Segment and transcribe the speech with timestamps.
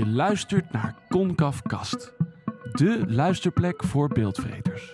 [0.00, 2.12] Je luistert naar Concaf Kast,
[2.72, 4.92] de luisterplek voor beeldvreters.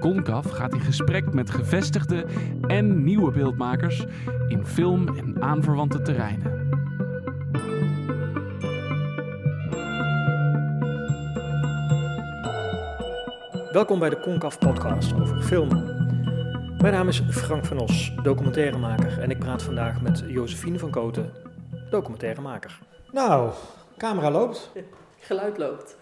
[0.00, 2.26] Concaf gaat in gesprek met gevestigde
[2.66, 4.04] en nieuwe beeldmakers
[4.48, 6.68] in film en aanverwante terreinen.
[13.72, 15.84] Welkom bij de Concaf podcast over filmen.
[16.78, 21.32] Mijn naam is Frank van Os, documentairemaker en ik praat vandaag met Josephine van Koten,
[21.90, 22.78] documentairemaker.
[23.12, 23.52] Nou,
[23.96, 24.70] camera loopt,
[25.18, 25.96] Geluid loopt.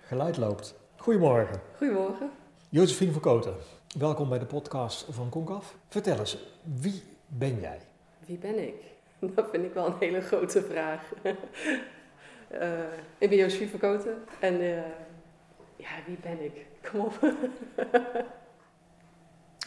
[0.00, 0.74] geluid loopt.
[0.96, 1.60] Goedemorgen.
[1.76, 2.30] Goedemorgen.
[2.68, 3.54] Josephine van Koten,
[3.98, 5.74] welkom bij de podcast van Concaf.
[5.88, 7.78] Vertel eens, wie ben jij?
[8.26, 8.74] Wie ben ik?
[9.34, 11.02] Dat vind ik wel een hele grote vraag.
[12.48, 12.78] Eh,
[13.18, 14.76] ik ben Josephine Verkoten en eh,
[15.76, 16.66] ja, wie ben ik?
[16.90, 17.12] Kom op.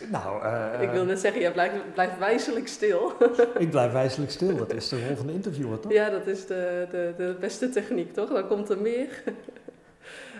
[0.05, 3.11] Nou, eh, ik wil net zeggen, jij blijft, blijft wijzelijk stil.
[3.57, 4.57] ik blijf wijselijk stil.
[4.57, 5.91] Dat is de rol van de interviewer, toch?
[5.91, 8.29] ja, dat is de, de, de beste techniek, toch?
[8.29, 9.23] Dan komt er meer.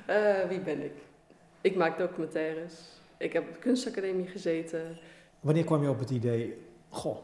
[0.05, 0.93] Eh, wie ben ik?
[1.61, 2.73] Ik maak documentaires.
[3.17, 4.97] Ik heb op de kunstacademie gezeten.
[5.39, 7.17] Wanneer kwam je op het idee, goh,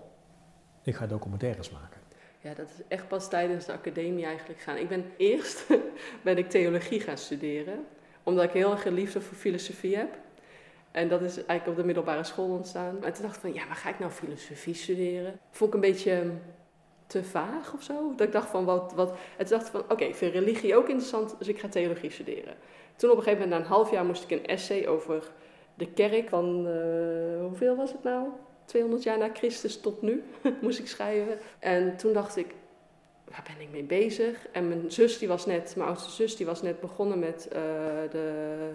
[0.84, 2.00] ik ga documentaires maken?
[2.40, 4.78] Ja, dat is echt pas tijdens de academie eigenlijk gaan.
[4.78, 5.66] Ik ben eerst
[6.24, 7.86] ben ik theologie gaan studeren,
[8.24, 10.18] omdat ik heel erg een liefde voor filosofie heb.
[10.94, 13.04] En dat is eigenlijk op de middelbare school ontstaan.
[13.04, 15.40] En toen dacht ik van, ja, waar ga ik nou filosofie studeren?
[15.52, 16.32] Vond ik een beetje
[17.08, 18.14] te vaag of zo.
[18.16, 18.94] Dat ik dacht van, wat...
[18.96, 21.68] wat en toen dacht ik van, oké, ik vind religie ook interessant, dus ik ga
[21.68, 22.56] theologie studeren.
[22.96, 25.32] Toen op een gegeven moment, na een half jaar, moest ik een essay over
[25.74, 28.28] de kerk van, eh, hoeveel was het nou?
[28.66, 30.24] 200 jaar na Christus tot nu,
[30.62, 31.38] moest ik schrijven.
[31.60, 32.48] En toen dacht ik,
[33.24, 34.48] waar ben ik mee bezig?
[34.52, 37.60] En mijn zus, die was net, mijn oudste zus, die was net begonnen met uh,
[38.12, 38.72] de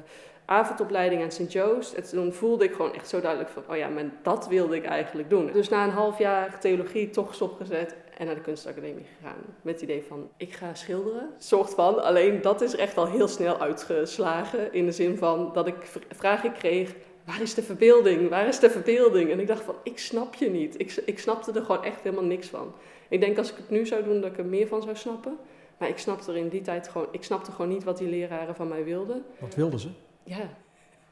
[0.48, 1.52] avondopleiding aan St.
[1.52, 1.92] Joost.
[1.92, 4.84] En toen voelde ik gewoon echt zo duidelijk van, oh ja, maar dat wilde ik
[4.84, 5.50] eigenlijk doen.
[5.52, 9.38] Dus na een half jaar theologie toch stopgezet en naar de kunstacademie gegaan.
[9.62, 11.28] Met het idee van, ik ga schilderen.
[11.38, 14.73] Soort van, alleen dat is echt al heel snel uitgeslagen.
[14.73, 15.77] In de zin van dat ik
[16.11, 16.94] vragen kreeg,
[17.24, 18.28] waar is de verbeelding?
[18.28, 19.30] Waar is de verbeelding?
[19.30, 20.80] En ik dacht van, ik snap je niet.
[20.80, 22.73] Ik, ik snapte er gewoon echt helemaal niks van.
[23.08, 25.39] Ik denk als ik het nu zou doen, dat ik er meer van zou snappen.
[25.78, 28.55] Maar ik snapte er in die tijd gewoon, ik snapte gewoon niet wat die leraren
[28.55, 29.24] van mij wilden.
[29.39, 29.89] Wat wilden ze?
[30.28, 30.48] Ja,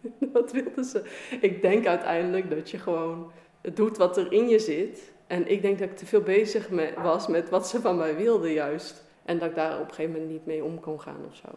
[0.32, 1.02] wat wilden ze?
[1.40, 3.30] Ik denk uiteindelijk dat je gewoon
[3.74, 5.12] doet wat er in je zit.
[5.26, 6.68] En ik denk dat ik te veel bezig
[7.02, 9.04] was met wat ze van mij wilden juist.
[9.24, 11.48] En dat ik daar op een gegeven moment niet mee om kon gaan of zo.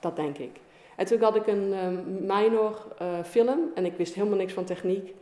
[0.00, 0.60] Dat denk ik.
[0.96, 4.64] En toen had ik een um, minor uh, film en ik wist helemaal niks van
[4.64, 5.14] techniek.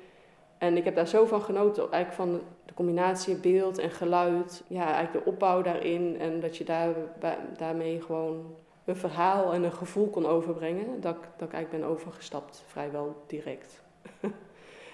[0.59, 4.63] En ik heb daar zo van genoten, eigenlijk van de combinatie beeld en geluid.
[4.67, 6.95] Ja, eigenlijk de opbouw daarin en dat je daar,
[7.57, 11.01] daarmee gewoon een verhaal en een gevoel kon overbrengen.
[11.01, 13.83] Dat, dat ik eigenlijk ben overgestapt, vrijwel direct.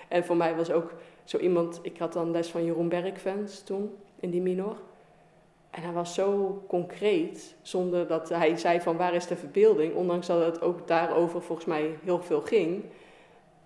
[0.09, 0.93] en voor mij was ook
[1.25, 4.77] zo iemand, ik had dan les van Jeroen Bergfans toen, in die minor.
[5.71, 10.27] En hij was zo concreet, zonder dat hij zei van waar is de verbeelding, ondanks
[10.27, 12.85] dat het ook daarover volgens mij heel veel ging,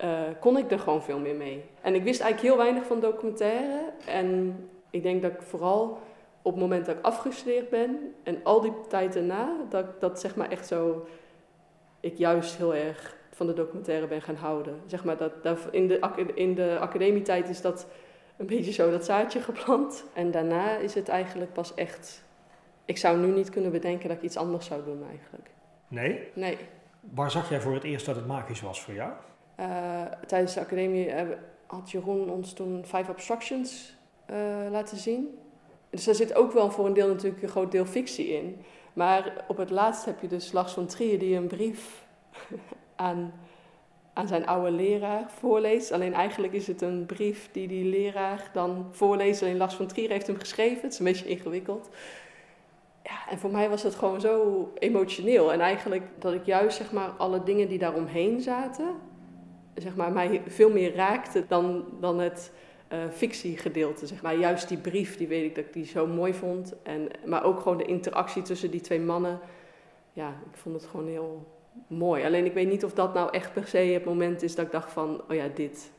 [0.04, 1.64] uh, kon ik er gewoon veel meer mee.
[1.80, 3.92] En ik wist eigenlijk heel weinig van documentaire.
[4.06, 4.56] En
[4.90, 5.98] ik denk dat ik vooral
[6.42, 10.36] op het moment dat ik afgestudeerd ben en al die tijd daarna, dat dat zeg
[10.36, 11.06] maar echt zo,
[12.00, 14.80] ik juist heel erg van de documentaire ben gaan houden.
[14.86, 16.00] Zeg maar dat, dat in, de,
[16.34, 17.86] in de academietijd is dat
[18.36, 20.04] een beetje zo dat zaadje geplant.
[20.14, 22.24] En daarna is het eigenlijk pas echt.
[22.84, 25.50] Ik zou nu niet kunnen bedenken dat ik iets anders zou doen eigenlijk.
[25.88, 26.28] Nee?
[26.34, 26.58] Nee.
[27.00, 29.12] Waar zag jij voor het eerst dat het magisch was voor jou?
[29.60, 31.22] Uh, tijdens de academie uh,
[31.66, 33.96] had Jeroen ons toen Five Obstructions
[34.30, 34.36] uh,
[34.70, 35.38] laten zien.
[35.92, 38.60] Dus daar zit ook wel voor een deel natuurlijk een groot deel fictie in.
[38.92, 42.06] Maar op het laatst heb je dus Lars van Trier die een brief
[42.96, 43.32] aan
[44.12, 45.92] aan zijn oude leraar voorleest.
[45.92, 49.42] Alleen eigenlijk is het een brief die die leraar dan voorleest.
[49.42, 50.82] Alleen Lars van Trier heeft hem geschreven.
[50.82, 51.88] Het is een beetje ingewikkeld.
[53.02, 55.52] Ja, en voor mij was het gewoon zo emotioneel.
[55.52, 58.86] En eigenlijk dat ik juist zeg maar alle dingen die daaromheen zaten...
[59.74, 62.52] zeg maar mij veel meer raakte dan, dan het
[63.10, 64.06] fictiegedeelte.
[64.06, 64.36] Zeg maar.
[64.36, 66.74] Juist die brief, die weet ik dat ik die zo mooi vond.
[66.82, 69.40] En, maar ook gewoon de interactie tussen die twee mannen.
[70.12, 71.46] Ja, ik vond het gewoon heel
[71.86, 72.24] mooi.
[72.24, 74.72] Alleen ik weet niet of dat nou echt per se het moment is dat ik
[74.72, 75.92] dacht van, oh ja, dit.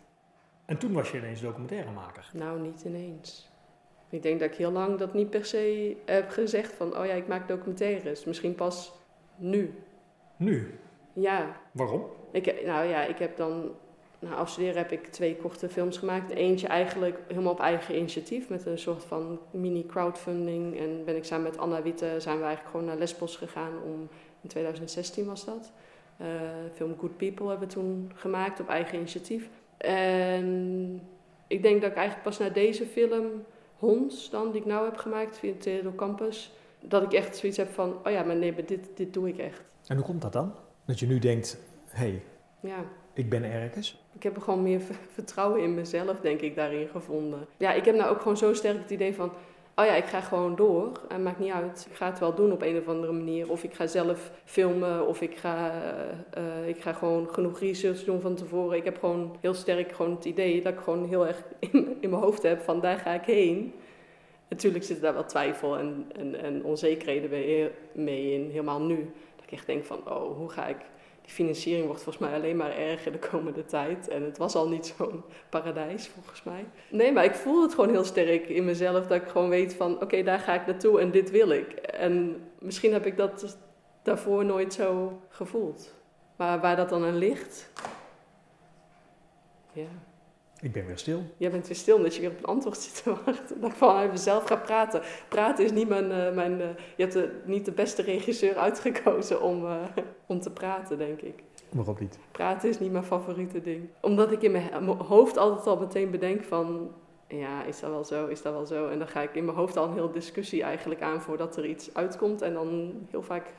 [0.65, 2.29] En toen was je ineens documentairemaker?
[2.33, 3.51] Nou, niet ineens.
[4.09, 7.13] Ik denk dat ik heel lang dat niet per se heb gezegd van, oh ja,
[7.13, 8.25] ik maak documentaires.
[8.25, 8.93] Misschien pas
[9.35, 9.73] nu.
[10.37, 10.79] Nu?
[11.13, 11.57] Ja.
[11.71, 12.05] Waarom?
[12.31, 13.71] Ik, nou ja, ik heb dan,
[14.23, 16.31] na afstuderen heb ik twee korte films gemaakt.
[16.31, 20.79] Eentje eigenlijk helemaal op eigen initiatief, met een soort van mini-crowdfunding.
[20.79, 24.09] En ben ik samen met Anna Witte, zijn we eigenlijk gewoon naar Lesbos gegaan om
[24.41, 25.71] in 2016 was dat.
[26.21, 26.27] Uh,
[26.73, 29.49] film Good People hebben we toen gemaakt op eigen initiatief.
[29.77, 31.01] En
[31.47, 33.25] ik denk dat ik eigenlijk pas na deze film,
[33.77, 37.69] Hons dan, die ik nou heb gemaakt via Theodor Campus, dat ik echt zoiets heb
[37.69, 39.61] van, oh ja, maar nee, maar dit, dit doe ik echt.
[39.87, 40.53] En hoe komt dat dan?
[40.85, 42.23] Dat je nu denkt, hé, hey,
[42.59, 44.01] Ja, ik ben ergens.
[44.13, 47.47] ik heb gewoon meer ver- vertrouwen in mezelf, denk ik, daarin gevonden.
[47.57, 49.31] Ja, ik heb nou ook gewoon zo sterk het idee van,
[49.75, 50.91] oh ja, ik ga gewoon door.
[51.09, 53.49] En maakt niet uit, ik ga het wel doen op een of andere manier.
[53.49, 55.71] Of ik ga zelf filmen, of ik ga,
[56.29, 58.77] eh, ik ga gewoon genoeg research doen van tevoren.
[58.77, 61.43] Ik heb gewoon heel sterk gewoon het idee dat ik gewoon heel erg
[61.99, 63.73] in, mijn hoofd heb van, daar ga ik heen.
[64.49, 67.29] Natuurlijk zitten daar wel twijfel en, en, en onzekerheden
[67.93, 68.95] mee in, helemaal nu.
[69.35, 70.77] Dat ik echt denk van, oh, hoe ga ik...
[71.23, 74.07] Die financiering wordt volgens mij alleen maar erger de komende tijd.
[74.07, 76.65] En het was al niet zo'n paradijs, volgens mij.
[76.89, 79.07] Nee, maar ik voel het gewoon heel sterk in mezelf.
[79.07, 81.71] Dat ik gewoon weet van, oké, daar ga ik naartoe en dit wil ik.
[81.73, 83.57] En misschien heb ik dat
[84.03, 85.93] daarvoor nooit zo gevoeld.
[86.35, 87.71] Maar waar dat dan aan ligt...
[89.75, 89.87] Ja,
[90.63, 91.23] Ik ben weer stil.
[91.37, 93.61] Jij bent weer stil omdat je weer op een antwoord zit te wachten.
[93.61, 95.01] Dat ik gewoon uit mezelf ga praten.
[95.29, 96.11] Praten is niet mijn...
[96.11, 99.75] eh, mijn eh, je hebt de, niet de beste regisseur uitgekozen om, eh,
[100.25, 101.43] om te praten, denk ik.
[101.69, 102.19] Waarom niet?
[102.31, 103.89] Praten is niet mijn favoriete ding.
[104.01, 106.91] Omdat ik in mijn hoofd altijd al meteen bedenk van...
[107.27, 108.27] Ja, is dat wel zo?
[108.27, 108.87] Is dat wel zo?
[108.87, 111.65] En dan ga ik in mijn hoofd al een hele discussie eigenlijk aan voordat er
[111.65, 112.41] iets uitkomt.
[112.41, 113.53] En dan heel vaak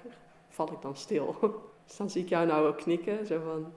[0.49, 1.35] val ik dan stil.
[1.87, 3.27] Dus dan zie ik jou nou ook knikken.
[3.27, 3.73] Zo van,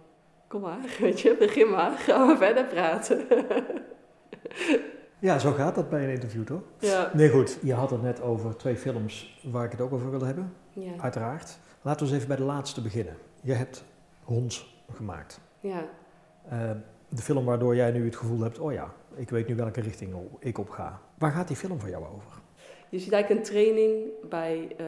[0.47, 1.91] kom maar, weet je, begin maar.
[2.07, 3.25] Gaan we verder praten.
[5.19, 6.61] Ja, zo gaat dat bij een interview, toch?
[6.79, 7.11] Ja.
[7.13, 7.57] Nee, goed.
[7.61, 10.53] Je had het net over twee films waar ik het ook over wilde hebben.
[10.73, 10.91] Ja.
[11.01, 11.57] Uiteraard.
[11.81, 13.17] Laten we eens even bij de laatste beginnen.
[13.41, 13.83] Je hebt
[14.23, 15.39] Hond gemaakt.
[15.59, 15.83] ja.
[16.49, 16.71] Eh,
[17.09, 20.15] de film waardoor jij nu het gevoel hebt, oh ja, ik weet nu welke richting
[20.39, 20.99] ik op ga.
[21.17, 22.31] Waar gaat die film voor jou over?
[22.89, 24.85] Je ziet eigenlijk een training bij eh,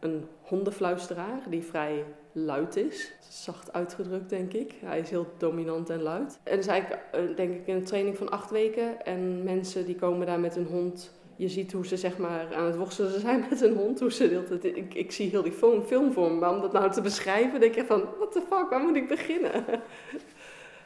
[0.00, 2.04] een hondenfluisteraar die vrij
[2.34, 3.12] luid is.
[3.28, 4.74] Zacht uitgedrukt, denk ik.
[4.84, 6.38] Hij is heel dominant en luid.
[6.42, 9.04] En het is eigenlijk, eh, denk ik, een training van acht weken.
[9.06, 11.12] En mensen die komen daar met een hond.
[11.36, 14.00] Je ziet hoe ze zeg maar aan het worstelen zijn met een hond.
[14.00, 16.38] Hoe ze de hele tijd- ik, ik zie heel die film, film voor me.
[16.38, 18.04] Maar om dat nou te beschrijven, denk ik van...
[18.18, 19.52] What the fuck, waar moet ik beginnen?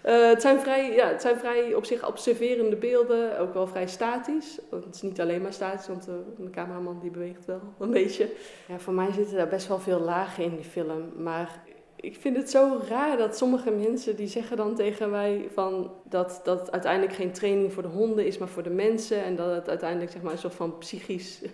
[0.02, 3.86] Eh, het, zijn vrij, ja, het zijn vrij op zich observerende beelden, ook wel vrij
[3.88, 4.58] statisch.
[4.70, 7.90] Want het is niet alleen maar statisch, want de, de cameraman die beweegt wel een
[7.90, 8.30] beetje.
[8.68, 11.12] Ja, voor mij zitten daar best wel veel lagen in die film.
[11.16, 11.62] Maar
[12.00, 16.40] ik vind het zo raar dat sommige mensen die zeggen dan tegen mij van dat
[16.44, 19.24] dat uiteindelijk geen training voor de honden is, maar voor de mensen.
[19.24, 21.42] En dat het uiteindelijk zeg maar een soort van psychisch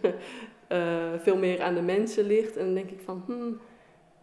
[0.68, 2.56] eh, veel meer aan de mensen ligt.
[2.56, 3.60] En dan denk ik van, hmm,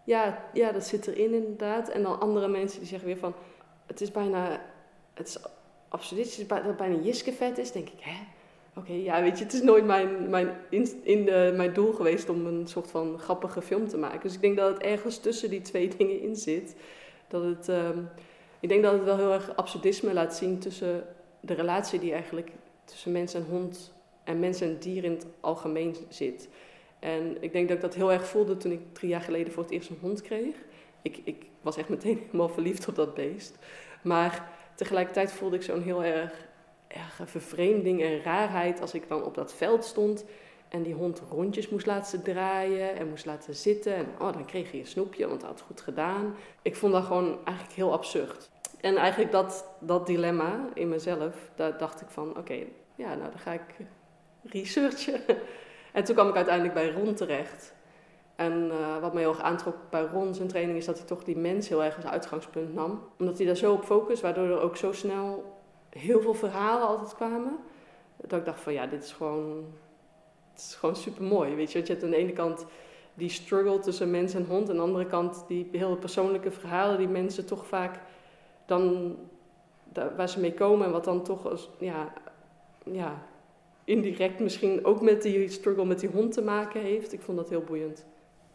[0.06, 1.90] ja, ja, dat zit erin inderdaad.
[1.90, 3.34] En dan andere mensen die zeggen weer van,
[3.92, 4.62] het is bijna,
[5.14, 5.38] het is
[5.90, 7.24] absurdistisch dat het bijna is.
[7.72, 8.18] denk ik, hè?
[8.76, 11.24] Oké, ja, weet je, het is nooit mijn, mijn, in, in
[11.56, 14.22] mijn doel geweest om een soort van grappige film te maken.
[14.22, 16.76] Dus ik denk dat het ergens tussen die twee dingen in zit.
[17.28, 18.00] Dat het, ehm,
[18.60, 21.06] ik denk dat het wel heel erg absurdisme laat zien tussen
[21.40, 22.52] de relatie die eigenlijk
[22.86, 23.94] tussen mens en hond
[24.24, 26.50] en mens en dier in het algemeen zit.
[27.00, 29.64] En ik denk dat ik dat heel erg voelde toen ik drie jaar geleden voor
[29.64, 30.56] het eerst een hond kreeg.
[31.02, 33.58] Ik, ik was echt meteen helemaal verliefd op dat beest.
[34.02, 36.48] Maar tegelijkertijd voelde ik zo'n heel erg,
[36.88, 40.26] erge vervreemding en raarheid als ik dan op dat veld stond
[40.70, 43.96] en die hond rondjes moest laten draaien en moest laten zitten.
[43.96, 46.36] En oh, dan kreeg hij een snoepje, want hij had het goed gedaan.
[46.62, 48.50] Ik vond dat gewoon eigenlijk heel absurd.
[48.82, 52.64] En eigenlijk dat, dat dilemma in mezelf, daar dacht ik van, oké,
[52.96, 53.76] ja, nou dan ga ik
[54.44, 55.22] researchen.
[55.92, 57.74] En toen kwam ik uiteindelijk bij Ron terecht.
[58.42, 61.24] En eh, wat mij heel erg aantrok bij Ron zijn training is dat hij toch
[61.24, 63.00] die mens heel erg als uitgangspunt nam.
[63.20, 67.16] Omdat hij daar zo op focus, waardoor er ook zo snel heel veel verhalen altijd
[67.16, 67.58] kwamen.
[68.18, 69.66] Dat ik dacht van ja, dit is gewoon,
[70.56, 71.56] is gewoon super mooi.
[71.56, 72.66] Weet je, want je hebt aan de ene kant
[73.14, 74.70] die struggle tussen mens en hond.
[74.70, 78.00] En aan de andere kant die hele persoonlijke verhalen die mensen toch vaak
[78.66, 79.16] dan,
[80.16, 80.86] waar ze mee komen.
[80.86, 82.14] En wat dan toch als, ja,
[82.84, 83.24] ja,
[83.84, 87.14] indirect misschien ook met die struggle met die hond te maken heeft.
[87.14, 88.06] Ik vond dat heel boeiend.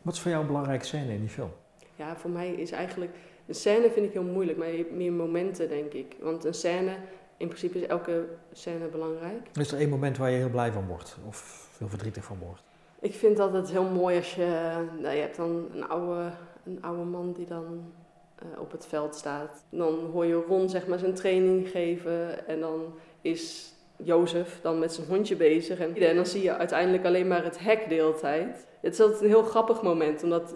[0.06, 1.50] Wat is voor jou een belangrijke scène in die film?
[1.96, 3.10] Ja, voor mij is eigenlijk...
[3.46, 6.16] Een scène vind ik heel moeilijk, maar meer momenten, denk ik.
[6.20, 6.96] Want een scène,
[7.36, 9.48] in principe is elke scène belangrijk.
[9.52, 11.16] Is er één moment waar je heel blij van wordt?
[11.26, 12.62] Of heel verdrietig van wordt?
[13.00, 14.72] Ik vind dat het heel mooi als je...
[15.00, 16.30] Nou, je hebt dan een oude,
[16.64, 17.92] een oude man die dan
[18.34, 19.64] eh, op het veld staat.
[19.70, 22.48] Dan hoor je Ron zeg maar zijn training geven.
[22.48, 25.78] En dan is Jozef dan met zijn hondje bezig.
[25.78, 28.66] En, en dan zie je uiteindelijk alleen maar het hek de hele tijd.
[28.86, 30.54] Het is altijd een heel grappig moment, omdat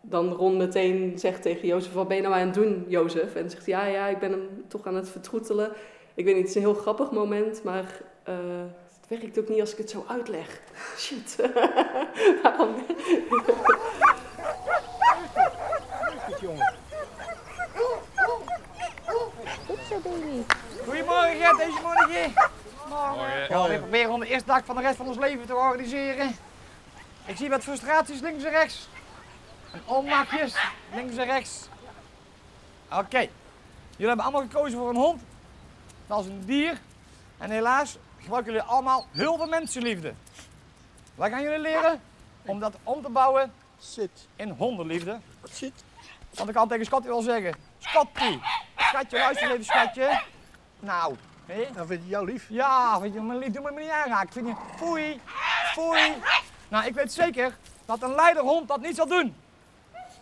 [0.00, 3.34] dan Ron meteen zegt tegen Jozef, wat ben je nou aan het doen, Jozef?
[3.34, 5.72] En zegt, ja, ja, ik ben hem toch aan het vertroetelen.
[6.14, 8.34] Ik weet niet, het is een heel grappig moment, maar uh,
[9.00, 10.60] het werkt ook niet als ik het zo uitleg.
[10.98, 11.36] Shit.
[12.42, 12.74] Waarom?
[16.26, 16.74] Goed, jongen.
[19.66, 20.42] Goed zo, baby.
[20.84, 22.32] Goedemorgen, Gert, deze morgen.
[22.88, 23.46] Morgen.
[23.48, 26.34] Ja, we proberen om de eerste dag van de rest van ons leven te organiseren.
[27.26, 28.88] Ik zie wat frustraties links en rechts.
[29.72, 30.54] En onmakjes
[30.94, 31.68] links en rechts.
[32.92, 33.18] Oké.
[33.90, 35.22] Jullie hebben allemaal gekozen voor een hond.
[36.06, 36.80] Dat is een dier.
[37.38, 40.14] En helaas gebruiken jullie allemaal heel veel mensenliefde.
[41.14, 42.00] Waar gaan jullie leren?
[42.42, 44.28] Om dat om te bouwen Zit.
[44.36, 45.18] in hondenliefde.
[45.50, 45.84] Zit.
[46.34, 47.54] Want ik kan tegen Scotty wel zeggen.
[47.78, 48.38] Scotty,
[48.76, 50.22] schatje, luister even schatje.
[50.80, 51.16] Nou,
[51.46, 51.68] hé?
[51.74, 52.46] Dan vind je jou lief.
[52.48, 54.32] Ja, vind je me lief, doe me maar niet aanraken.
[54.32, 55.20] Vind je, foei,
[55.72, 56.14] foei.
[56.68, 59.34] Nou, ik weet zeker dat een leiderhond dat niet zal doen.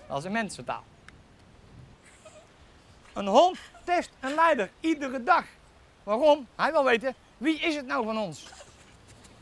[0.09, 0.83] Dat is een mensentaal.
[3.13, 5.45] Een hond test een leider iedere dag.
[6.03, 6.47] Waarom?
[6.57, 8.47] Hij wil weten, wie is het nou van ons?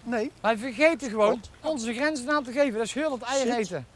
[0.03, 0.33] Nee.
[0.41, 2.73] Wij vergeten gewoon onze grenzen aan te geven.
[2.73, 3.57] Dat is heel het eier Zit.
[3.57, 3.87] eten.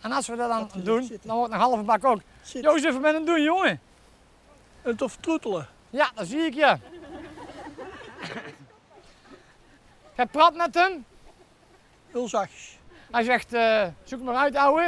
[0.00, 2.20] En als we dat dan doen, dan wordt een halve bak ook.
[2.42, 2.64] Zit.
[2.64, 3.80] Jozef, wat ben je aan het doen, jongen?
[4.82, 5.68] En tof troetelen.
[5.90, 6.76] Ja, dat zie ik je.
[10.16, 11.04] Jij praat met hem.
[12.12, 12.78] Heel zachtjes.
[13.10, 14.82] Hij zegt, eh, zoek maar uit, ouwe.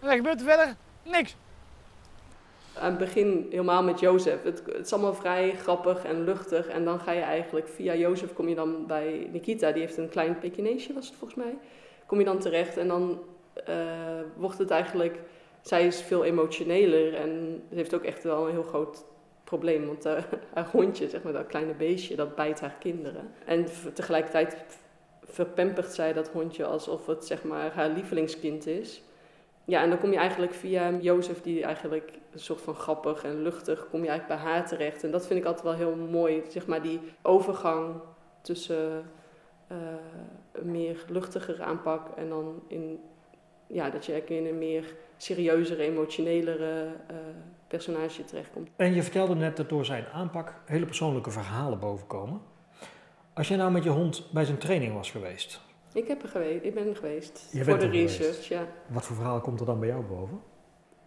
[0.00, 1.36] En dan gebeurt er verder niks.
[2.78, 4.42] Aan het begin helemaal met Jozef.
[4.42, 6.66] Het, het is allemaal vrij grappig en luchtig.
[6.66, 9.72] En dan ga je eigenlijk via Jozef kom je dan bij Nikita.
[9.72, 11.58] Die heeft een klein Pekineesje, was het volgens mij.
[12.06, 13.22] Kom je dan terecht en dan
[13.64, 13.76] eh,
[14.36, 15.18] wordt het eigenlijk...
[15.60, 19.04] Zij is veel emotioneler en ze heeft ook echt wel een heel groot
[19.44, 19.86] probleem.
[19.86, 20.12] Want eh,
[20.54, 23.30] haar hondje, zeg maar, dat kleine beestje, dat bijt haar kinderen.
[23.44, 24.56] En tegelijkertijd
[25.32, 29.02] verpampert zij dat hondje alsof het zeg maar, haar lievelingskind is.
[29.64, 33.42] Ja, en dan kom je eigenlijk via Jozef, die eigenlijk een soort van grappig en
[33.42, 35.04] luchtig, kom je eigenlijk bij haar terecht.
[35.04, 37.94] En dat vind ik altijd wel heel mooi, zeg maar die overgang
[38.40, 39.04] tussen
[39.66, 39.76] eh,
[40.52, 43.00] een meer luchtigere aanpak en dan in,
[43.66, 47.16] ja, dat je in een meer serieuzere, emotionelere eh,
[47.68, 48.68] personage terechtkomt.
[48.76, 52.40] En je vertelde net dat door zijn aanpak hele persoonlijke verhalen bovenkomen.
[53.34, 55.60] Als jij nou met je hond bij zijn training was geweest,
[55.92, 58.18] Ik, heb er geweest, ik ben er geweest Je voor de geweest.
[58.18, 58.66] research, ja.
[58.86, 60.40] wat voor verhaal komt er dan bij jou boven?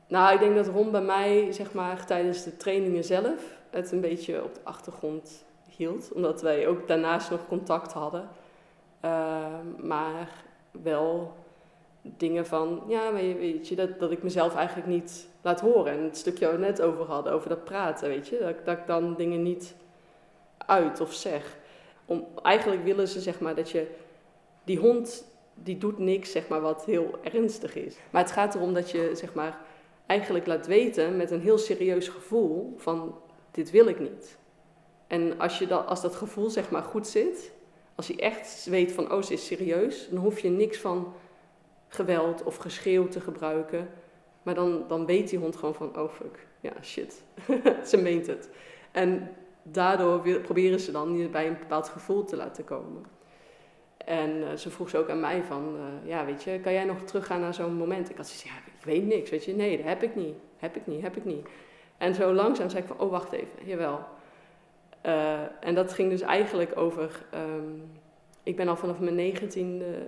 [0.07, 4.01] Nou, ik denk dat Ron bij mij, zeg maar, tijdens de trainingen zelf het een
[4.01, 6.11] beetje op de achtergrond hield.
[6.13, 8.27] Omdat wij ook daarnaast nog contact hadden.
[8.99, 10.29] Ehm, maar
[10.71, 11.33] wel
[12.01, 15.93] dingen van, ja, maar je- weet je, dat, dat ik mezelf eigenlijk niet laat horen.
[15.93, 18.37] En het stukje waar we net over hadden, over dat praten, weet je.
[18.39, 19.75] Dat, dat ik dan dingen niet
[20.57, 21.57] uit of zeg.
[22.05, 23.87] Om, eigenlijk willen ze, zeg maar, dat je...
[24.63, 27.95] Die hond, die doet niks, zeg maar, wat heel ernstig is.
[28.09, 29.59] Maar het gaat erom dat je, zeg maar
[30.05, 33.15] eigenlijk laat weten met een heel serieus gevoel van
[33.51, 34.37] dit wil ik niet.
[35.07, 37.51] En als, je dat, als dat gevoel zeg maar goed zit,
[37.95, 41.13] als je echt weet van oh ze is serieus, dan hoef je niks van
[41.87, 43.89] geweld of geschreeuw te gebruiken.
[44.43, 47.23] Maar dan, dan weet die hond gewoon van oh fuck, ja shit,
[47.89, 48.49] ze meent het.
[48.91, 49.31] En
[49.71, 53.05] daardoor proberen ze dan je bij een bepaald gevoel te laten komen.
[54.05, 56.83] En eh, ze vroeg ze ook aan mij van, eh, ja, weet je, kan jij
[56.83, 58.09] nog teruggaan naar zo'n moment?
[58.09, 59.55] Ik had zoiets, ja, ik weet niks, weet je.
[59.55, 61.47] Nee, dat heb ik niet, heb ik niet, heb ik niet.
[61.97, 64.05] En zo langzaam zei ik van, oh, wacht even, jawel.
[65.01, 67.69] Eh, en dat ging dus eigenlijk over, ehm,
[68.43, 70.07] ik ben al vanaf mijn negentiende,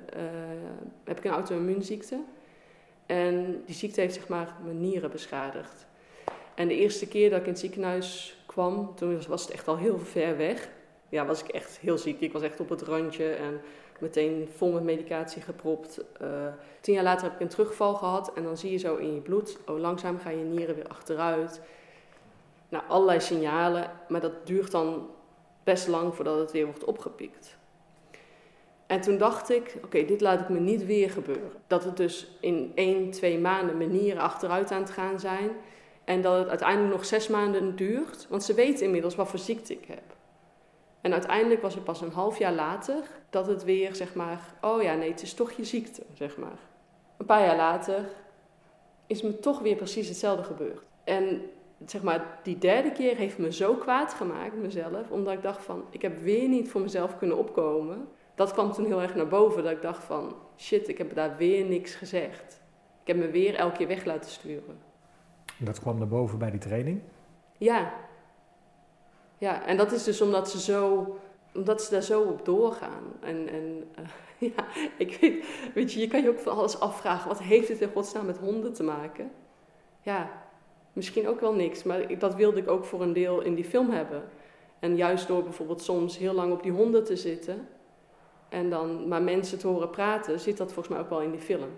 [1.04, 2.20] heb ik een auto-immuunziekte.
[3.06, 5.88] En die ziekte heeft zeg maar mijn nieren beschadigd.
[6.56, 8.37] En de eerste keer dat ik in het ziekenhuis
[8.96, 10.70] toen was- was het echt al heel ver weg.
[11.10, 12.20] Ja, was ik echt heel ziek.
[12.20, 13.62] Ik was echt op het randje en
[14.00, 16.04] meteen vol met medicatie gepropt.
[16.20, 16.28] Eh,
[16.82, 19.20] tien jaar later heb ik een terugval gehad en dan zie je zo in je
[19.22, 21.62] bloed, oh langzaam gaan je nieren weer achteruit.
[22.70, 25.10] Nou, allerlei signalen, maar dat duurt dan
[25.64, 27.58] best lang voordat het weer wordt opgepikt.
[28.88, 31.52] En toen dacht ik, oké, dit laat ik me niet weer gebeuren.
[31.68, 35.50] Dat het dus in één, twee maanden mijn nieren achteruit aan het gaan zijn.
[36.08, 38.28] En dat het uiteindelijk nog zes maanden duurt.
[38.30, 40.16] Want ze weten inmiddels wat voor ziekte ik heb.
[41.02, 44.82] En uiteindelijk was het pas een half jaar later dat het weer, zeg maar, oh
[44.82, 46.60] ja, nee, het is toch je ziekte, zeg maar.
[47.18, 48.06] Een paar jaar later
[49.08, 50.82] is me toch weer precies hetzelfde gebeurd.
[51.04, 51.42] En
[51.86, 55.86] zeg maar, die derde keer heeft me zo kwaad gemaakt, mezelf, omdat ik dacht van,
[55.90, 58.08] ik heb weer niet voor mezelf kunnen opkomen.
[58.36, 61.38] Dat kwam toen heel erg naar boven, dat ik dacht van, shit, ik heb daar
[61.38, 62.62] weer niks gezegd.
[63.02, 64.87] Ik heb me weer elke keer weg laten sturen.
[65.58, 67.02] Dat kwam naar boven bij die training.
[67.58, 67.94] Ja.
[69.38, 71.16] Ja, en dat is dus omdat ze zo,
[71.54, 73.04] omdat ze daar zo op doorgaan.
[73.20, 74.04] En, en eh,
[74.56, 74.66] ja,
[74.98, 77.28] ik weet, weet je, je kan je ook van alles afvragen.
[77.28, 79.32] Wat heeft het in godsnaam met honden te maken?
[80.02, 80.30] Ja,
[80.94, 83.90] misschien ook wel niks, maar dat wilde ik ook voor een deel in die film
[83.90, 84.24] hebben.
[84.80, 87.68] En juist door bijvoorbeeld soms heel lang op die honden te zitten
[88.50, 91.40] en dan maar mensen te horen praten, zit dat volgens mij ook wel in die
[91.40, 91.70] film.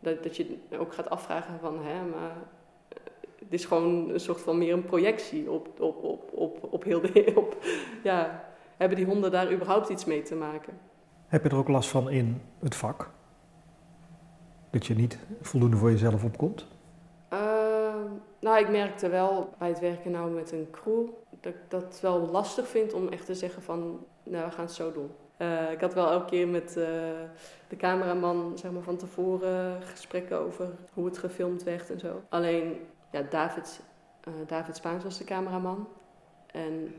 [0.00, 2.36] Dat, dat je ook gaat afvragen van, hè, maar
[3.44, 7.00] het is gewoon een soort van meer een projectie op, op, op, op, op heel
[7.00, 7.32] de...
[7.36, 7.56] Op,
[8.02, 8.44] ja,
[8.76, 10.78] hebben die honden daar überhaupt iets mee te maken?
[11.26, 13.10] Heb je er ook last van in het vak?
[14.70, 16.66] Dat je niet voldoende voor jezelf opkomt?
[17.28, 18.06] Ehm,
[18.40, 21.06] nou, ik merkte wel bij het werken nou met een crew
[21.40, 24.74] dat ik dat wel lastig vind om echt te zeggen van, nou, we gaan het
[24.74, 25.10] zo doen.
[25.36, 26.84] Eh, ik had wel elke keer met eh,
[27.68, 32.22] de cameraman zeg maar, van tevoren gesprekken over hoe het gefilmd werd en zo.
[32.28, 32.80] Alleen,
[33.12, 33.80] ja, David,
[34.24, 35.88] eh, David Spaans was de cameraman.
[36.46, 36.94] En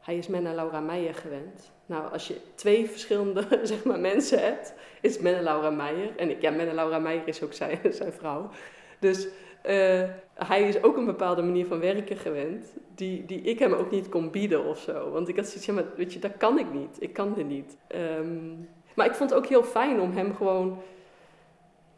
[0.00, 1.72] hij is Menna Laura Meijer gewend.
[1.86, 6.16] Nou, als je twee verschillende zeg maar, mensen hebt, is Menna Laura Meijer.
[6.16, 8.50] En ik, ja, Menna Laura Meijer is ook zijn, zijn vrouw.
[8.98, 9.28] Dus
[9.66, 10.02] uh,
[10.34, 14.08] hij is ook een bepaalde manier van werken gewend, die, die ik hem ook niet
[14.08, 15.10] kon bieden of zo.
[15.10, 16.96] Want ik had zoiets, ja, maar weet je, dat kan ik niet.
[16.98, 17.76] Ik kan dit niet.
[17.94, 20.78] Um, maar ik vond het ook heel fijn om hem gewoon.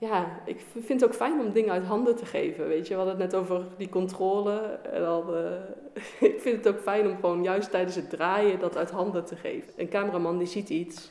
[0.00, 2.68] Ja, ik vind het ook fijn om dingen uit handen te geven.
[2.68, 4.58] Weet je, we hadden het net over die controle.
[4.92, 5.52] En dan, uh,
[6.30, 9.36] ik vind het ook fijn om gewoon juist tijdens het draaien dat uit handen te
[9.36, 9.72] geven.
[9.76, 11.10] Een cameraman die ziet iets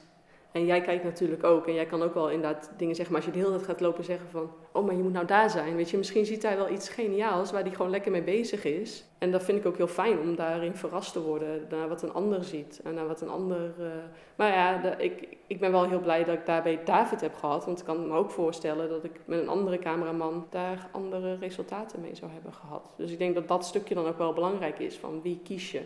[0.58, 1.68] en jij kijkt natuurlijk ook.
[1.68, 3.14] En jij kan ook wel inderdaad dingen zeggen.
[3.14, 4.52] Maar als je de hele tijd gaat lopen zeggen van...
[4.72, 5.76] Oh, maar je moet nou daar zijn.
[5.76, 9.06] Weet je, misschien ziet hij wel iets geniaals waar hij gewoon lekker mee bezig is.
[9.18, 11.66] En dat vind ik ook heel fijn om daarin verrast te worden.
[11.70, 12.82] Naar wat een ander ziet.
[12.84, 13.74] En naar wat een ander...
[13.80, 13.88] Uh...
[14.36, 17.66] Maar ja, ik, ik ben wel heel blij dat ik daarbij David heb gehad.
[17.66, 20.48] Want ik kan me ook voorstellen dat ik met een andere cameraman...
[20.50, 22.94] daar andere resultaten mee zou hebben gehad.
[22.98, 24.96] Dus ik denk dat dat stukje dan ook wel belangrijk is.
[24.96, 25.82] Van wie kies je?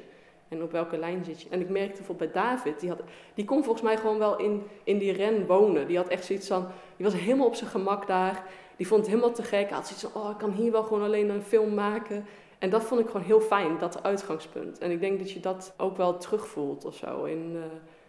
[0.52, 1.50] En op welke lijn zit je?
[1.50, 3.02] En ik merkte bijvoorbeeld bij David, die, had,
[3.34, 5.88] die kon volgens mij gewoon wel in, in die ren wonen.
[5.88, 8.44] Die had echt zoiets van, die was helemaal op zijn gemak daar.
[8.76, 9.68] Die vond het helemaal te gek.
[9.68, 12.26] Hij had zoiets van, oh, ik kan hier wel gewoon alleen een film maken.
[12.60, 14.78] En dat vond ik gewoon heel fijn, dat uitgangspunt.
[14.78, 17.24] En ik denk dat je dat ook wel terugvoelt of zo.
[17.24, 17.62] In uh,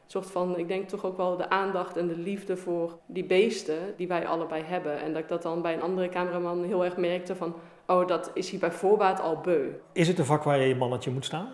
[0.06, 3.78] soort van, ik denk toch ook wel de aandacht en de liefde voor die beesten
[3.96, 5.00] die wij allebei hebben.
[5.00, 7.54] En dat ik dat dan bij een andere cameraman heel erg merkte van,
[7.86, 9.68] oh, dat is hij bij voorbaat al beu.
[9.92, 11.48] Is het een vak waar je je mannetje moet staan?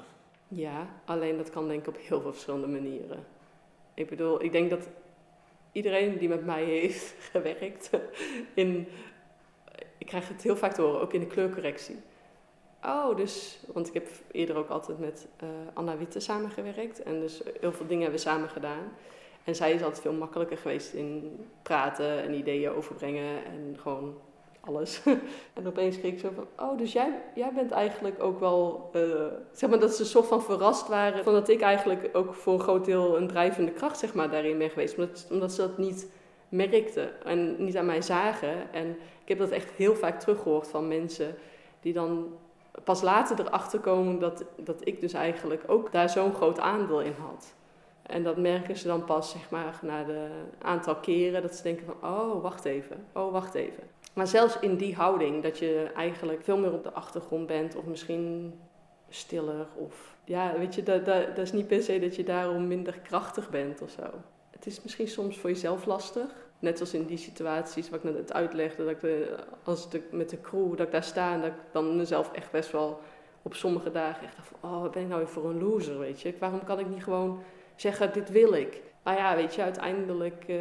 [0.48, 3.26] Ja, alleen dat kan denk ik op heel veel verschillende manieren.
[3.94, 4.88] Ik bedoel, ik denk dat
[5.72, 7.90] iedereen die met mij heeft gewerkt
[8.54, 8.88] in...
[9.98, 11.96] Ik krijg het heel vaak te horen, ook in de kleurcorrectie.
[12.84, 13.60] Oh, dus...
[13.72, 17.02] Want ik heb eerder ook altijd met uh, Anna Witte samengewerkt.
[17.02, 18.92] En dus heel veel dingen hebben we samen gedaan.
[19.44, 23.44] En zij is altijd veel makkelijker geweest in praten en ideeën overbrengen.
[23.44, 24.20] En gewoon
[24.60, 25.02] alles.
[25.54, 29.26] en opeens kreeg ik zo van, oh, dus jij, jij bent eigenlijk ook wel, uh,
[29.52, 31.24] zeg maar dat ze soort van verrast waren.
[31.24, 34.58] Van dat ik eigenlijk ook voor een groot deel een drijvende kracht, zeg maar, daarin
[34.58, 34.98] ben geweest.
[34.98, 36.10] Omdat, omdat ze dat niet
[36.48, 38.72] merkten en niet aan mij zagen.
[38.72, 38.90] En
[39.22, 41.34] ik heb dat echt heel vaak teruggehoord van mensen
[41.80, 42.26] die dan
[42.84, 47.14] pas later erachter komen dat, dat ik dus eigenlijk ook daar zo'n groot aandeel in
[47.18, 47.54] had.
[48.02, 50.28] En dat merken ze dan pas, zeg maar, na de
[50.62, 53.82] aantal keren dat ze denken van, oh, wacht even, oh, wacht even.
[54.18, 57.84] Maar zelfs in die houding, dat je eigenlijk veel meer op de achtergrond bent, of
[57.84, 58.54] misschien
[59.08, 62.98] stiller, of ja, weet je, dat, dat, is niet per se dat je daarom minder
[62.98, 64.02] krachtig bent of zo.
[64.50, 66.30] Het is misschien soms voor jezelf lastig.
[66.58, 69.28] Net als in die situaties wat ik net uitlegde, dat ik
[69.64, 72.50] als de, met de crew, dat ik daar sta en dat ik dan mezelf echt
[72.50, 73.00] best wel
[73.42, 76.20] op sommige dagen echt dacht oh, wat ben ik nou weer voor een loser, weet
[76.20, 76.34] je.
[76.38, 77.42] Waarom kan ik niet gewoon
[77.76, 78.82] zeggen, dit wil ik?
[79.02, 80.60] Maar ja, weet je, uiteindelijk, uh,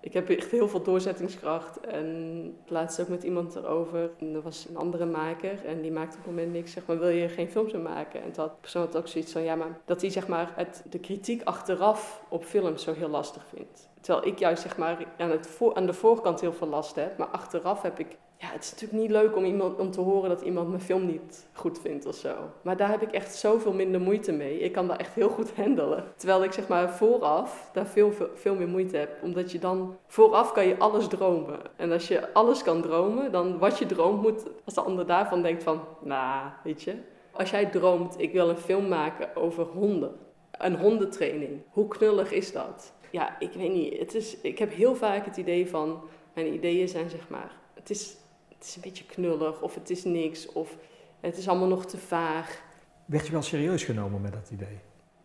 [0.00, 1.80] ik heb echt heel veel doorzettingskracht.
[1.80, 4.10] En laatst ook met iemand erover.
[4.18, 6.72] En er was een andere maker en die maakte op het moment niks.
[6.72, 8.22] Zeg maar, wil je geen films meer maken?
[8.22, 10.98] En dat persoon had ook zoiets van, ja, maar dat hij zeg maar het, de
[10.98, 13.88] kritiek achteraf op films zo heel lastig vindt.
[14.00, 17.18] Terwijl ik juist zeg maar aan, het aan de voorkant heel veel last heb.
[17.18, 20.28] Maar achteraf heb ik ja, het is natuurlijk niet leuk om, iemand, om te horen
[20.28, 22.34] dat iemand mijn film niet goed vindt of zo.
[22.62, 24.60] Maar daar heb ik echt zoveel minder moeite mee.
[24.60, 26.04] Ik kan dat echt heel goed handelen.
[26.16, 29.22] Terwijl ik zeg maar vooraf daar veel, veel, meer moeite heb.
[29.22, 31.58] Omdat je dan vooraf kan je alles dromen.
[31.76, 34.46] En als je alles kan dromen, dan wat je droomt moet...
[34.64, 36.94] Als de ander daarvan denkt van, nou, weet je...
[37.32, 40.16] Als jij droomt, ik wil een film maken over honden.
[40.50, 41.60] Een hondentraining.
[41.70, 42.92] Hoe knullig is dat?
[43.10, 43.98] Ja, ik weet niet.
[43.98, 46.00] Het is, ik heb heel vaak het idee van...
[46.34, 47.56] Mijn ideeën zijn zeg maar...
[47.74, 48.16] Het is
[48.58, 50.76] het is een beetje knullig of het is niks of
[51.20, 52.62] het is allemaal nog te vaag.
[53.04, 54.78] Werd je wel serieus genomen met dat idee?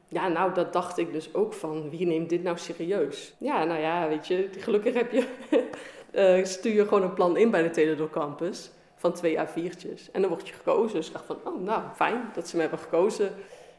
[0.08, 3.34] Ja, nou, dat dacht ik dus ook van, wie neemt dit nou serieus?
[3.38, 5.28] Ja, nou ja, weet je, gelukkig heb je,
[6.12, 10.12] uh, stuur je gewoon een plan in bij de Teledor Campus van twee A4'tjes.
[10.12, 10.96] En dan word je gekozen.
[10.96, 13.34] Dus ik dacht van, oh, nou, fijn dat ze me hebben gekozen.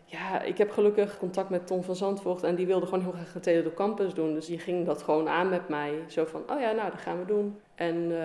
[0.05, 3.35] Ja, ik heb gelukkig contact met Tom van Zandvoort en die wilde gewoon heel graag
[3.47, 4.35] een Campus doen.
[4.35, 5.93] Dus die ging dat gewoon aan met mij.
[6.07, 7.61] Zo van, oh ja, nou, dat gaan we doen.
[7.75, 8.21] En uh,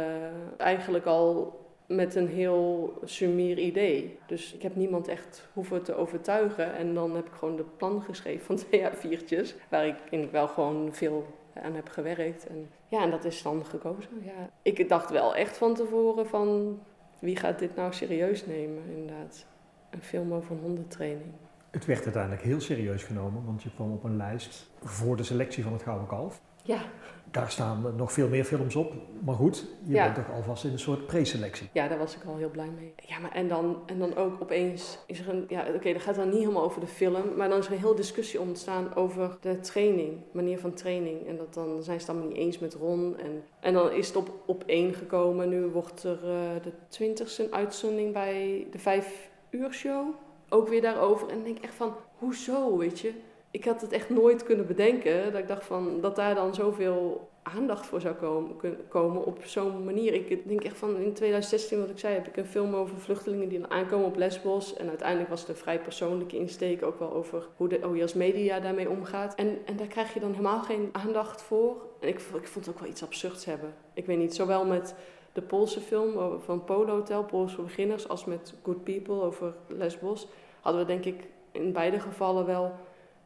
[0.57, 4.19] eigenlijk al met een heel sumier idee.
[4.25, 6.73] Dus ik heb niemand echt hoeven te overtuigen.
[6.75, 9.69] En dan heb ik gewoon de plan geschreven van twee A4'tjes.
[9.69, 12.47] Waar ik in wel gewoon veel aan heb gewerkt.
[12.47, 14.21] En ja, en dat is dan gekozen.
[14.21, 14.49] Ja.
[14.61, 16.79] Ik dacht wel echt van tevoren van...
[17.19, 19.45] Wie gaat dit nou serieus nemen, inderdaad?
[19.89, 21.31] Een film over hondentraining.
[21.71, 25.63] Het werd uiteindelijk heel serieus genomen, want je kwam op een lijst voor de selectie
[25.63, 26.41] van het Gouden Kalf.
[26.63, 26.81] Ja,
[27.31, 28.93] Daar staan nog veel meer films op.
[29.25, 30.03] Maar goed, je Ja.
[30.03, 31.69] bent toch alvast in een soort preselectie.
[31.73, 32.93] ja, daar was ik al heel blij mee.
[33.07, 35.45] Ja, maar en dan, en dan ook opeens is er een...
[35.47, 37.35] Ja, oké, dat gaat dan niet helemaal over de film.
[37.37, 40.17] Maar dan is er een hele discussie ontstaan over de training.
[40.31, 41.27] Manier van training.
[41.27, 43.17] En dat dan zijn ze het allemaal niet eens met Ron.
[43.17, 45.49] En, en dan is het op, op één gekomen.
[45.49, 50.07] Nu wordt er eh, de twintigste uitzending bij de vijf uur show.
[50.49, 51.29] Ook weer daarover.
[51.29, 53.13] En denk echt van, hoezo, weet je?
[53.51, 55.31] Ik had het echt nooit kunnen bedenken.
[55.31, 58.55] Dat ik dacht van, dat daar dan zoveel aandacht voor zou komen,
[58.87, 60.13] komen op zo'n manier.
[60.13, 63.49] Ik denk echt van, in 2016, wat ik zei, heb ik een film over vluchtelingen
[63.49, 64.75] die dan aankomen op Lesbos.
[64.75, 68.59] En uiteindelijk was het een vrij persoonlijke insteek, ook wel over hoe de OJS Media
[68.59, 69.35] daarmee omgaat.
[69.35, 71.75] En, en daar krijg je dan helemaal geen aandacht voor.
[71.99, 73.73] En ik, ik vond het ook wel iets absurds hebben.
[73.93, 74.95] Ik weet niet, zowel met
[75.33, 80.27] de Poolse film van Polo Hotel, Pools voor beginners, als met Good People over Lesbos,
[80.61, 82.75] hadden we denk ik in beide gevallen wel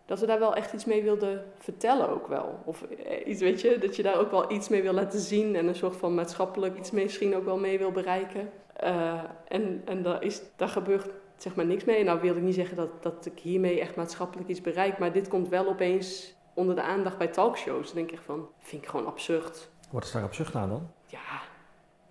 [0.06, 2.60] dat we daar wel echt iets mee wilden vertellen ook wel.
[2.66, 5.56] Of eh, iets, weet je, dat je daar ook wel iets mee wil laten zien
[5.56, 8.50] en een soort van maatschappelijk iets misschien ook wel mee wil bereiken.
[8.74, 12.04] Eh, en en daar, is, daar gebeurt zeg maar niks mee.
[12.04, 15.28] Nou wil ik niet zeggen dat, dat ik hiermee echt maatschappelijk iets bereik, maar dit
[15.28, 17.86] komt wel opeens onder de aandacht bij talkshows.
[17.86, 19.70] Dan denk ik van, vind ik gewoon absurd.
[19.92, 20.92] Wat is daar absurd aan dan?
[21.08, 21.42] Ja,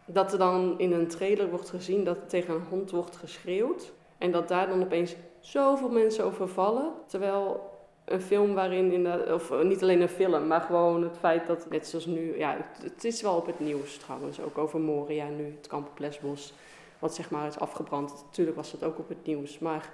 [0.04, 3.92] dat er dan in een trailer wordt gezien dat tegen een hond wordt geschreeuwd.
[4.18, 6.92] En dat daar dan opeens zoveel mensen over vallen.
[7.06, 7.70] Terwijl
[8.04, 11.66] een film waarin, inderdaad, of eh, niet alleen een film, maar gewoon het feit dat,
[11.70, 15.28] net zoals nu, ja, het, het is wel op het nieuws trouwens, ook over Moria
[15.28, 16.54] nu, het kamp op Lesbos,
[16.98, 18.24] wat zeg maar is afgebrand.
[18.26, 19.92] Natuurlijk was dat ook op het nieuws, maar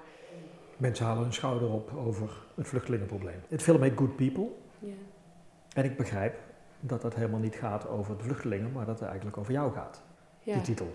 [0.77, 3.43] Mensen halen hun schouder op over het vluchtelingenprobleem.
[3.49, 4.49] Het film heet Good People.
[4.79, 4.93] ja.
[5.75, 6.35] En ik begrijp
[6.81, 10.03] dat dat helemaal niet gaat over de vluchtelingen, maar dat het eigenlijk over jou gaat.
[10.43, 10.53] ja.
[10.53, 10.87] Die titel.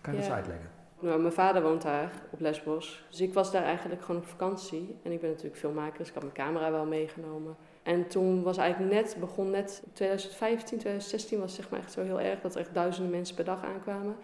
[0.00, 0.70] Kan je dat eens uitleggen?
[1.00, 3.04] Nou, mijn vader woont daar op Lesbos.
[3.10, 4.96] Dus ik was daar eigenlijk gewoon op vakantie.
[5.02, 7.56] En ik ben natuurlijk filmmaker, dus ik had mijn camera wel meegenomen.
[7.82, 12.20] En toen was eigenlijk net, begon net 2015, 2016 was zeg maar echt zo heel
[12.20, 14.16] erg dat er echt duizenden mensen per dag aankwamen.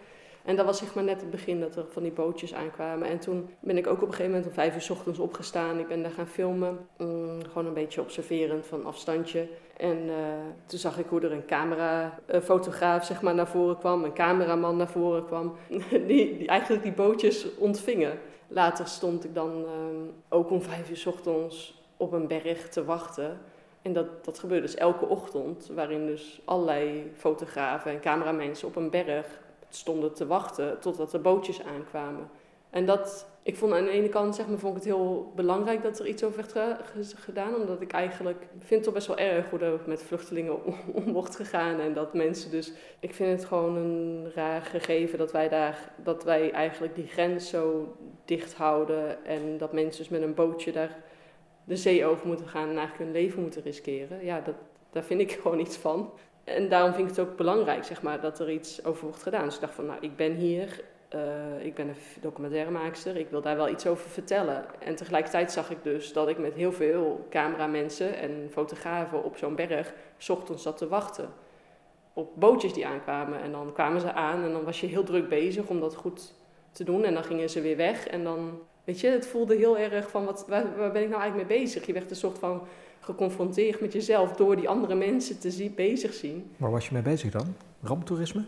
[0.43, 3.07] En dat was zeg maar net het begin dat er van die bootjes aankwamen.
[3.07, 5.79] En toen ben ik ook op een gegeven moment om vijf uur 's ochtends opgestaan.
[5.79, 9.47] Ik ben daar gaan filmen, mm, gewoon een beetje observerend van afstandje.
[9.77, 10.15] En eh,
[10.65, 14.89] toen zag ik hoe er een camerafotograaf zeg maar, naar voren kwam, een cameraman naar
[14.89, 15.55] voren kwam,
[16.07, 18.19] die, die eigenlijk die bootjes ontvingen.
[18.47, 22.85] Later stond ik dan ehm, ook om vijf uur 's ochtends op een berg te
[22.85, 23.39] wachten.
[23.81, 28.89] En dat, dat gebeurde dus elke ochtend, waarin dus allerlei fotografen en cameramensen op een
[28.89, 29.41] berg
[29.75, 32.29] stonden te wachten totdat de bootjes aankwamen.
[32.69, 35.83] En dat, ik vond aan de ene kant, zeg maar, vond ik het heel belangrijk
[35.83, 37.55] dat er iets over werd ge- ge- gedaan.
[37.55, 41.13] Omdat ik eigenlijk, vind het toch best wel erg hoe er met vluchtelingen om, om
[41.13, 41.79] wordt gegaan.
[41.79, 46.23] En dat mensen dus, ik vind het gewoon een raar gegeven dat wij daar, dat
[46.23, 49.25] wij eigenlijk die grens zo dicht houden.
[49.25, 50.97] En dat mensen dus met een bootje daar
[51.63, 54.25] de zee over moeten gaan en eigenlijk hun leven moeten riskeren.
[54.25, 54.55] Ja, dat,
[54.91, 56.11] daar vind ik gewoon iets van.
[56.43, 59.45] En daarom vind ik het ook belangrijk, zeg maar, dat er iets over wordt gedaan.
[59.45, 63.41] Dus ik dacht van, nou, ik ben hier, eh, ik ben een documentairemaakster, ik wil
[63.41, 64.65] daar wel iets over vertellen.
[64.79, 69.55] En tegelijkertijd zag ik dus dat ik met heel veel cameramensen en fotografen op zo'n
[69.55, 71.29] berg 's ochtends zat te wachten.
[72.13, 73.41] Op bootjes die aankwamen.
[73.41, 76.33] En dan kwamen ze aan en dan was je heel druk bezig om dat goed
[76.71, 77.03] te doen.
[77.03, 78.07] En dan gingen ze weer weg.
[78.07, 81.21] En dan, weet je, het voelde heel erg van, wat, waar, waar ben ik nou
[81.21, 81.85] eigenlijk mee bezig?
[81.85, 82.67] Je werd een soort van
[83.03, 86.51] geconfronteerd met jezelf door die andere mensen te zien, bezig zien.
[86.57, 87.55] Waar was je mee bezig dan?
[87.81, 88.43] Ramptoerisme?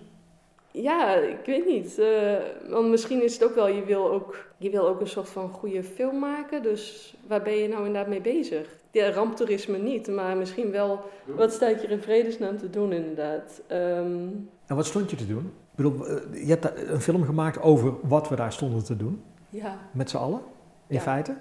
[0.71, 1.99] Ja, ik weet niet.
[1.99, 2.33] eh,
[2.69, 5.49] want misschien is het ook wel, je wil ook, je wil ook een soort van
[5.49, 6.63] goede film maken.
[6.63, 8.67] Dus waar ben je nou inderdaad mee bezig?
[8.91, 13.61] Ja, ramptoerisme niet, maar misschien wel, wat staat je er in vredesnaam te doen inderdaad?
[13.67, 14.27] Ehm,
[14.65, 15.45] En wat stond je te doen?
[15.45, 16.15] Ik bedoel, eh,
[16.47, 19.23] je hebt een film gemaakt over wat we daar stonden te doen.
[19.49, 20.41] ja, Met z'n allen,
[20.87, 21.01] in Ja.
[21.01, 21.35] feite.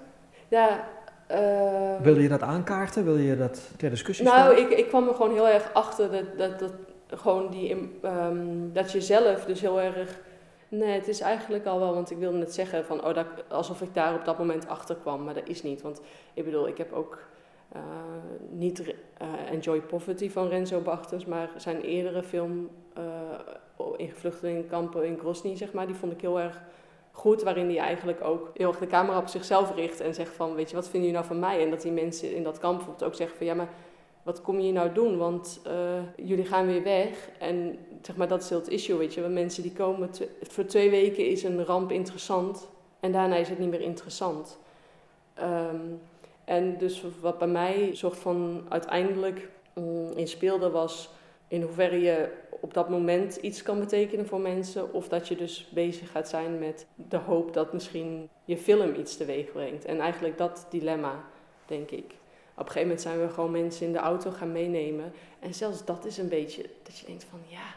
[0.47, 0.87] ja.
[1.27, 3.03] Eh, Wil je dat aankaarten?
[3.03, 4.71] Wil je dat ter discussie Nou, stellen?
[4.71, 6.71] ik, ik kwam er gewoon heel erg achter dat, dat, dat,
[7.19, 10.19] gewoon die, ehm, dat je zelf dus heel erg.
[10.67, 13.81] Nee, het is eigenlijk al wel, want ik wilde net zeggen van, oh, dat, alsof
[13.81, 15.81] ik daar op dat moment achter kwam, maar dat is niet.
[15.81, 16.01] Want
[16.33, 17.19] ik bedoel, ik heb ook
[17.71, 17.81] eh,
[18.49, 23.03] niet eh, Enjoy Poverty van Renzo Bachters, maar zijn eerdere film eh,
[23.97, 26.61] in vluchtelingenkampen in Grozny, zeg maar, die vond ik heel erg
[27.15, 30.55] goed, waarin hij eigenlijk ook heel erg de camera op zichzelf richt en zegt van,
[30.55, 31.63] weet je, wat vinden jullie nou van mij?
[31.63, 33.69] En dat die mensen in dat kamp bijvoorbeeld ook zeggen van, ja, maar
[34.23, 35.17] wat kom je hier nou doen?
[35.17, 37.29] Want eh, jullie gaan weer weg.
[37.39, 39.21] En zeg maar, dat is heel het issue, weet je.
[39.21, 40.09] Want mensen die komen,
[40.41, 42.67] voor twee weken is een ramp interessant.
[42.99, 44.57] En daarna is het niet meer interessant.
[45.33, 45.81] Ehm,
[46.45, 51.09] en dus wat bij mij soort van uiteindelijk mm, in speelde was...
[51.47, 54.93] in hoeverre je op dat moment iets kan betekenen voor mensen...
[54.93, 59.17] of dat je dus bezig gaat zijn met de hoop dat misschien je film iets
[59.17, 59.85] teweeg brengt.
[59.85, 61.23] En eigenlijk dat dilemma,
[61.65, 62.13] denk ik.
[62.57, 65.11] Op een gegeven moment zijn we gewoon mensen in de auto gaan meenemen.
[65.39, 67.75] En zelfs dat is een beetje dat je denkt van ja.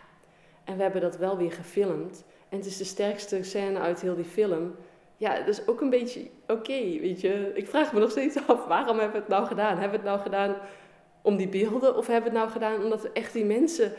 [0.64, 2.24] En we hebben dat wel weer gefilmd.
[2.48, 4.74] En het is de sterkste scène uit heel die film.
[5.16, 7.52] Ja, dat is ook een beetje oké, weet je.
[7.54, 9.78] Ik vraag me nog steeds af, waarom hebben we het nou gedaan?
[9.78, 10.56] Hebben we het nou gedaan
[11.28, 11.96] om die beelden?
[11.96, 13.92] Of hebben we het nou gedaan omdat we echt die mensen...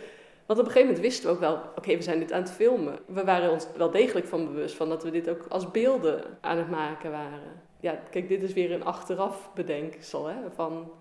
[0.45, 2.51] Want op een gegeven moment wisten we ook wel, oké, we zijn dit aan het
[2.51, 2.99] filmen.
[3.05, 6.57] We waren ons wel degelijk van bewust van dat we dit ook als beelden aan
[6.57, 7.61] het maken waren.
[7.79, 10.35] Ja, kijk, dit is weer een achteraf bedenksel, hè.
[10.55, 10.91] Van,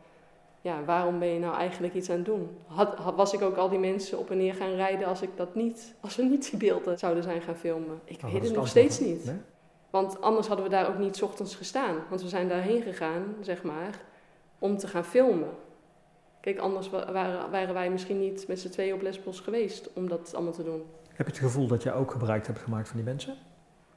[0.61, 2.49] ja, waarom ben je nou eigenlijk iets aan het doen?
[2.67, 5.31] Had, had- was ik ook al die mensen op en neer gaan rijden als ik
[5.37, 8.01] dat niet, als we niet die beelden zouden zijn gaan filmen?
[8.05, 9.25] Ik Oh, weet het nog steeds niet.
[9.25, 9.37] Nee?
[9.91, 11.97] Want anders hadden we daar ook niet ochtends gestaan.
[12.09, 14.01] Want we zijn daarheen gegaan, zeg maar,
[14.59, 15.49] om te gaan filmen.
[16.41, 20.09] Kijk, anders wa- waren, waren wij misschien niet met z'n tweeën op Lesbos geweest om
[20.09, 20.83] dat allemaal te doen.
[21.15, 23.35] Heb je het gevoel dat je ook gebruik hebt gemaakt van die mensen?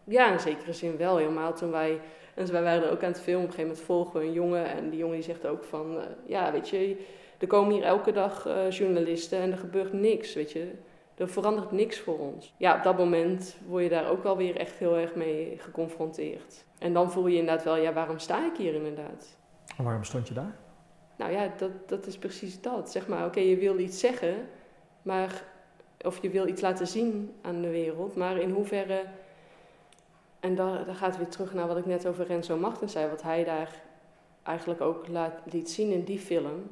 [0.04, 1.17] Ja, in zekere zin wel.
[1.17, 1.99] Helemaal toen wij...
[2.36, 3.43] En wij waren er ook aan het filmen.
[3.43, 4.65] Op een gegeven moment volgen we een jongen.
[4.65, 5.97] En die jongen die zegt ook van...
[5.97, 7.06] eh, ja, weet je,
[7.39, 10.71] er komen hier elke dag eh, journalisten en er gebeurt niks, weet je.
[11.15, 12.54] Er verandert niks voor ons.
[12.58, 16.65] Ja, op dat moment word je daar ook wel weer echt heel erg mee geconfronteerd.
[16.80, 19.38] En dan voel je inderdaad wel, ja, waarom sta ik hier inderdaad?
[19.77, 20.56] En waarom stond je daar?
[21.21, 22.91] Nou ja, dat, dat is precies dat.
[22.91, 24.47] Zeg maar, oké, je wil iets zeggen,
[25.01, 25.43] maar,
[26.01, 29.03] of je wil iets laten zien aan de wereld, maar in hoeverre.
[30.39, 33.21] En daar, daar gaat weer terug naar wat ik net over Renzo Martens zei, wat
[33.21, 33.81] hij daar
[34.43, 36.69] eigenlijk ook laat, liet zien in die film,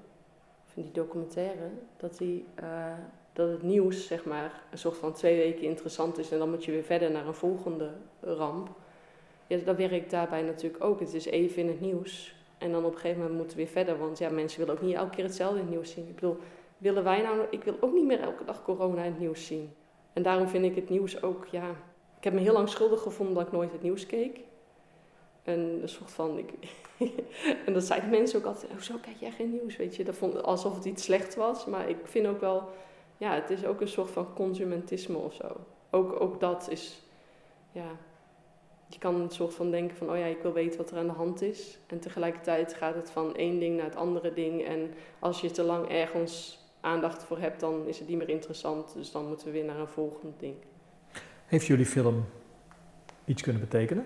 [0.68, 2.94] of in die documentaire, dat, hij, eh,
[3.34, 6.66] dat het nieuws, zeg maar, een soort van twee weken interessant is en dan moet
[6.66, 8.70] je weer verder naar een volgende ramp.
[9.48, 11.00] Ja, dat werkt daarbij natuurlijk ook.
[11.00, 13.72] Het is even in het nieuws en dan op een gegeven moment moeten we weer
[13.72, 13.98] verder.
[13.98, 16.08] Want ja, mensen willen ook niet elke keer hetzelfde in het nieuws zien.
[16.08, 16.38] Ik bedoel,
[16.78, 17.46] willen wij nou...
[17.50, 19.74] Ik wil ook niet meer elke dag corona in het nieuws zien.
[20.14, 21.70] En daarom vind ik het nieuws ook, ja...
[22.18, 24.40] Ik heb me heel lang schuldig gevonden dat ik nooit het nieuws keek.
[25.44, 26.38] En een soort van...
[26.38, 26.54] Ik,
[27.66, 28.72] en dat zeiden mensen ook altijd...
[28.72, 30.04] Hoezo kijk jij geen nieuws, weet je?
[30.04, 31.66] Dat vond, alsof het iets slecht was.
[31.66, 32.70] Maar ik vind ook wel...
[33.18, 35.56] Ja, het is ook een soort van consumentisme of zo.
[35.90, 37.02] Ook, ook dat is...
[37.72, 37.98] Ja,
[38.90, 41.08] je kan een soort van denken van, oh ja, ik wil weten wat er aan
[41.08, 41.80] de hand is.
[41.88, 44.66] En tegelijkertijd gaat het van één ding naar het andere ding.
[44.66, 48.94] En als je te lang ergens aandacht voor hebt, dan is het niet meer interessant.
[48.94, 50.56] Dus dan moeten we weer naar een volgend ding.
[51.46, 52.26] Heeft jullie film
[53.26, 54.06] iets kunnen betekenen?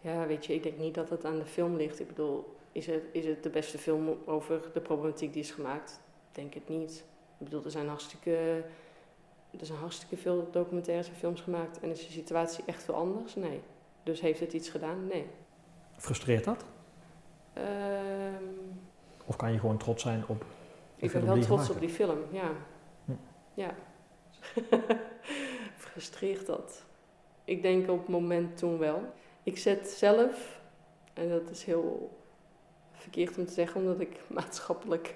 [0.00, 2.00] Ja, weet je, ik denk niet dat het aan de film ligt.
[2.00, 6.00] Ik bedoel, is het, is het de beste film over de problematiek die is gemaakt?
[6.28, 7.04] Ik denk het niet.
[7.38, 8.64] Ik bedoel, er zijn hartstikke,
[9.60, 11.80] er zijn hartstikke veel documentaires en films gemaakt.
[11.80, 13.34] En is de situatie echt veel anders?
[13.34, 13.60] Nee.
[14.08, 15.06] Dus heeft het iets gedaan?
[15.06, 15.26] Nee.
[15.96, 16.64] Frustreert dat?
[17.52, 18.44] Ehm,
[19.26, 20.44] Of kan je gewoon trots zijn op
[20.96, 22.50] Ik ben wel trots gemaakt op die film, ja.
[23.04, 23.12] Hm.
[23.54, 23.74] Ja.
[25.84, 26.84] Frustreert dat?
[27.44, 29.02] Ik denk op het moment toen wel.
[29.42, 30.60] Ik zet zelf,
[31.12, 32.18] en dat is heel
[32.92, 35.14] verkeerd om te zeggen, omdat ik maatschappelijk,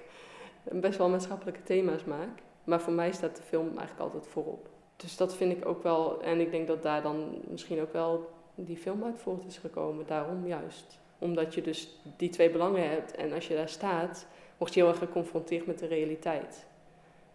[0.63, 2.39] best wel maatschappelijke thema's maak.
[2.63, 4.69] Maar voor mij staat de film eigenlijk altijd voorop.
[4.95, 8.41] Dus dat vind ik ook wel, en ik denk dat daar dan misschien ook wel
[8.55, 10.05] die film uit voort is gekomen.
[10.07, 10.99] Daarom juist.
[11.19, 14.89] Omdat je dus die twee belangen hebt en als je daar staat, word je heel
[14.89, 16.65] erg geconfronteerd met de realiteit.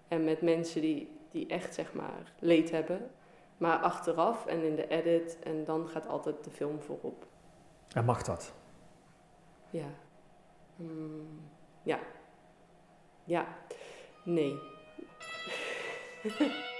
[0.08, 3.10] En met mensen die, die echt, zeg maar, leed hebben.
[3.56, 7.26] Maar achteraf en in de edit, en dan gaat altijd de film voorop.
[7.94, 8.52] En mag dat?
[9.70, 9.90] Ja.
[10.76, 11.40] Hmm,
[11.82, 11.98] ja.
[13.24, 13.46] Ja.
[14.24, 14.58] Nee.